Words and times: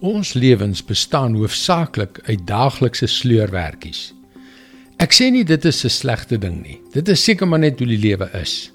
Ons 0.00 0.32
lewens 0.32 0.80
bestaan 0.80 1.34
hoofsaaklik 1.36 2.22
uit 2.24 2.46
daaglikse 2.48 3.04
sleurwerkies. 3.06 4.14
Ek 4.96 5.12
sê 5.12 5.28
nie 5.28 5.44
dit 5.44 5.64
is 5.64 5.84
'n 5.84 5.92
slegte 5.92 6.38
ding 6.38 6.62
nie. 6.62 6.80
Dit 6.92 7.08
is 7.08 7.24
seker 7.24 7.46
maar 7.46 7.58
net 7.58 7.78
hoe 7.78 7.86
die 7.86 8.00
lewe 8.00 8.30
is. 8.32 8.70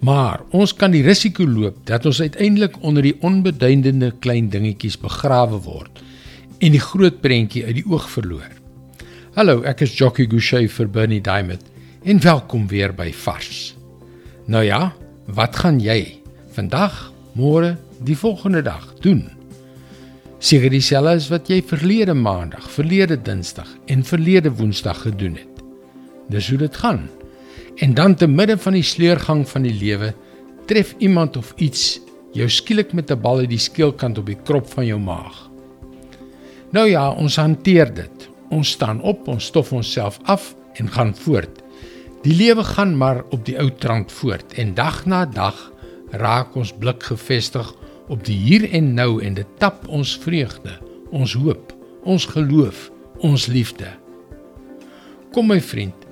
Maar 0.00 0.42
ons 0.50 0.74
kan 0.74 0.90
die 0.90 1.02
risiko 1.02 1.46
loop 1.46 1.86
dat 1.86 2.06
ons 2.06 2.20
uiteindelik 2.20 2.82
onder 2.82 3.02
die 3.02 3.14
onbeduidende 3.20 4.12
klein 4.20 4.50
dingetjies 4.50 4.98
begrawe 4.98 5.62
word 5.62 6.02
en 6.58 6.72
die 6.72 6.80
groot 6.80 7.20
prentjie 7.20 7.64
uit 7.64 7.74
die 7.74 7.86
oog 7.86 8.10
verloor. 8.10 8.50
Hallo, 9.34 9.62
ek 9.62 9.80
is 9.80 9.94
Jockey 9.94 10.26
Gouchee 10.26 10.68
vir 10.68 10.88
Bernie 10.88 11.20
Diamond 11.20 11.62
en 12.02 12.20
welkom 12.20 12.66
weer 12.66 12.92
by 12.92 13.12
Vars. 13.12 13.76
Nou 14.46 14.64
ja, 14.64 14.92
wat 15.26 15.56
gaan 15.56 15.80
jy 15.80 16.18
vandag, 16.50 17.12
môre, 17.34 17.76
die 18.00 18.16
volgende 18.16 18.62
dag 18.62 18.94
doen? 19.00 19.35
Seker 20.46 20.70
dieselfde 20.70 21.16
as 21.18 21.26
wat 21.32 21.48
jy 21.50 21.58
verlede 21.66 22.14
maandag, 22.14 22.68
verlede 22.70 23.16
dinsdag 23.18 23.68
en 23.90 24.04
verlede 24.06 24.52
woensdag 24.54 25.00
gedoen 25.02 25.34
het. 25.40 25.62
Dis 26.30 26.50
hoe 26.52 26.58
dit 26.60 26.76
gaan. 26.82 27.08
En 27.82 27.94
dan 27.98 28.14
te 28.14 28.28
midde 28.30 28.54
van 28.58 28.76
die 28.78 28.86
sleurgang 28.86 29.42
van 29.48 29.66
die 29.66 29.74
lewe 29.74 30.12
tref 30.70 30.94
iemand 31.02 31.36
of 31.36 31.52
iets 31.56 31.98
jou 32.36 32.46
skielik 32.50 32.92
met 32.92 33.10
'n 33.10 33.20
bal 33.20 33.38
uit 33.38 33.50
die 33.50 33.58
skeelkant 33.58 34.18
op 34.18 34.26
die 34.26 34.38
krop 34.44 34.70
van 34.70 34.86
jou 34.86 35.00
maag. 35.00 35.50
Nou 36.70 36.88
ja, 36.88 37.10
ons 37.10 37.36
hanteer 37.36 37.94
dit. 37.94 38.28
Ons 38.50 38.70
staan 38.70 39.00
op, 39.02 39.28
ons 39.28 39.44
stof 39.44 39.72
onsself 39.72 40.18
af 40.24 40.54
en 40.74 40.88
gaan 40.88 41.14
voort. 41.14 41.62
Die 42.22 42.34
lewe 42.34 42.64
gaan 42.64 42.96
maar 42.96 43.24
op 43.30 43.44
die 43.44 43.58
ou 43.58 43.70
trant 43.70 44.12
voort 44.12 44.54
en 44.54 44.74
dag 44.74 45.06
na 45.06 45.26
dag 45.26 45.72
raak 46.10 46.54
ons 46.54 46.72
blik 46.72 47.02
gefestig 47.02 47.72
op 47.72 47.85
die 48.14 48.36
hier 48.38 48.66
en 48.70 48.92
nou 48.94 49.18
en 49.24 49.34
dit 49.34 49.48
tap 49.58 49.86
ons 49.90 50.16
vreugde, 50.22 50.76
ons 51.10 51.32
hoop, 51.34 51.72
ons 52.06 52.26
geloof, 52.30 52.90
ons 53.26 53.46
liefde. 53.50 53.88
Kom 55.34 55.50
my 55.50 55.58
vriend, 55.60 56.06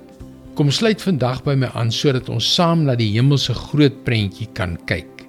kom 0.55 0.71
sluit 0.71 1.01
vandag 1.03 1.41
by 1.45 1.55
my 1.59 1.69
aan 1.75 1.91
sodat 1.91 2.29
ons 2.31 2.47
saam 2.57 2.83
na 2.87 2.97
die 2.99 3.11
hemelse 3.13 3.55
groot 3.69 3.95
prentjie 4.07 4.47
kan 4.57 4.75
kyk. 4.89 5.23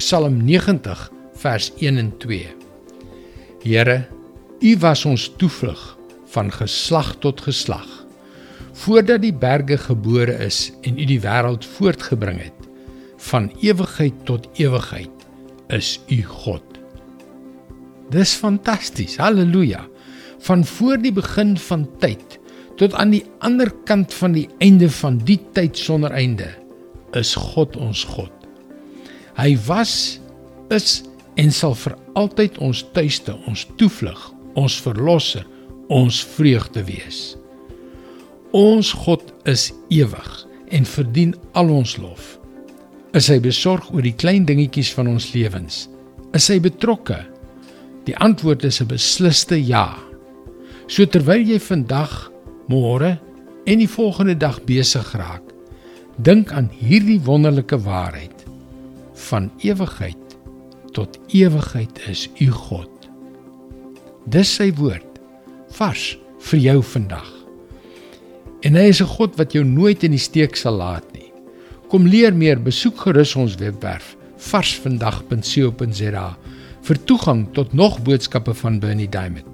Psalm 0.00 0.42
90 0.44 1.06
vers 1.42 1.70
1 1.78 2.02
en 2.02 2.12
2. 2.22 2.42
Here, 3.62 3.98
U 4.60 4.72
was 4.80 5.04
ons 5.04 5.28
toevlug 5.38 5.80
van 6.32 6.50
geslag 6.52 7.14
tot 7.20 7.42
geslag. 7.44 7.86
Voordat 8.84 9.22
die 9.22 9.34
berge 9.34 9.76
gebore 9.80 10.34
is 10.44 10.70
en 10.82 10.98
U 10.98 11.04
die 11.08 11.20
wêreld 11.20 11.64
voortgebring 11.76 12.40
het, 12.42 12.70
van 13.30 13.50
ewigheid 13.64 14.24
tot 14.28 14.48
ewigheid 14.60 15.15
is 15.68 15.96
u 16.08 16.22
God. 16.22 16.62
Dis 18.10 18.34
fantasties. 18.38 19.16
Halleluja. 19.16 19.86
Van 20.38 20.64
voor 20.64 21.00
die 21.02 21.12
begin 21.12 21.56
van 21.58 21.88
tyd 21.98 22.38
tot 22.76 22.94
aan 22.94 23.10
die 23.14 23.24
ander 23.38 23.70
kant 23.88 24.14
van 24.14 24.36
die 24.36 24.48
einde 24.58 24.90
van 24.92 25.18
die 25.24 25.40
tyd 25.56 25.78
sonder 25.78 26.12
einde 26.12 26.50
is 27.16 27.34
God 27.34 27.76
ons 27.80 28.04
God. 28.04 28.32
Hy 29.36 29.56
was 29.66 30.20
is 30.72 31.02
en 31.40 31.52
sal 31.52 31.74
vir 31.76 31.96
altyd 32.16 32.58
ons 32.64 32.82
tuiste, 32.96 33.32
ons 33.48 33.66
toevlug, 33.80 34.20
ons 34.56 34.76
verlosser, 34.84 35.44
ons 35.92 36.20
vreugde 36.36 36.84
wees. 36.88 37.36
Ons 38.56 38.92
God 39.04 39.32
is 39.48 39.70
ewig 39.92 40.30
en 40.72 40.88
verdien 40.88 41.34
al 41.52 41.70
ons 41.72 41.96
lof. 42.00 42.36
Is 43.16 43.30
hy 43.32 43.38
besorg 43.40 43.86
oor 43.94 44.04
die 44.04 44.12
klein 44.12 44.44
dingetjies 44.44 44.90
van 44.92 45.08
ons 45.08 45.30
lewens? 45.32 45.86
Is 46.36 46.50
hy 46.52 46.58
betrokke? 46.60 47.22
Die 48.04 48.16
antwoord 48.20 48.66
is 48.68 48.82
'n 48.82 48.92
besliste 48.92 49.56
ja. 49.56 49.96
So 50.86 51.06
terwyl 51.06 51.40
jy 51.40 51.58
vandag, 51.58 52.30
môre 52.68 53.18
en 53.66 53.78
die 53.78 53.88
volgende 53.88 54.36
dag 54.36 54.60
besig 54.66 55.14
raak, 55.16 55.42
dink 56.20 56.52
aan 56.52 56.68
hierdie 56.68 57.20
wonderlike 57.24 57.78
waarheid. 57.78 58.44
Van 59.14 59.50
ewigheid 59.64 60.36
tot 60.92 61.18
ewigheid 61.32 61.98
is 62.08 62.28
U 62.40 62.50
God. 62.50 62.92
Dis 64.28 64.54
sy 64.54 64.72
woord 64.76 65.20
vars 65.70 66.18
vir 66.38 66.60
jou 66.60 66.82
vandag. 66.82 67.32
En 68.62 68.74
hy 68.74 68.88
is 68.92 69.00
'n 69.00 69.08
God 69.16 69.36
wat 69.38 69.52
jou 69.52 69.64
nooit 69.64 70.04
in 70.04 70.10
die 70.10 70.18
steek 70.20 70.56
sal 70.56 70.76
laat. 70.76 71.05
Kom 71.86 72.06
leer 72.10 72.34
meer, 72.34 72.58
besoek 72.58 72.98
gerus 73.06 73.36
ons 73.38 73.54
webwerf 73.60 74.16
varsvandag.co.za 74.42 76.24
vir 76.86 76.98
toegang 77.08 77.44
tot 77.54 77.72
nog 77.72 78.00
boodskappe 78.04 78.54
van 78.58 78.80
Bernie 78.82 79.08
Diamond. 79.08 79.46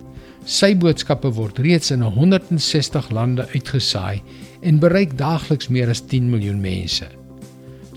Sy 0.49 0.73
boodskappe 0.75 1.31
word 1.37 1.61
reeds 1.63 1.93
in 1.95 2.03
160 2.03 3.13
lande 3.15 3.47
uitgesaai 3.53 4.23
en 4.65 4.81
bereik 4.83 5.15
daagliks 5.21 5.69
meer 5.69 5.93
as 5.93 6.03
10 6.09 6.33
miljoen 6.33 6.61
mense. 6.65 7.07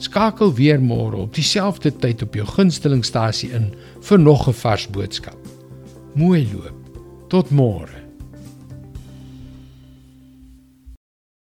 Skakel 0.04 0.54
weer 0.60 0.84
môre 0.84 1.24
op 1.24 1.34
dieselfde 1.34 1.94
tyd 2.04 2.22
op 2.22 2.36
jou 2.36 2.46
gunstelingstasie 2.46 3.54
in 3.56 3.72
vir 4.10 4.20
nog 4.20 4.48
'n 4.48 4.54
vars 4.54 4.88
boodskap. 4.88 5.38
Mooi 6.14 6.48
loop. 6.54 6.76
Tot 7.30 7.50
môre. 7.52 8.05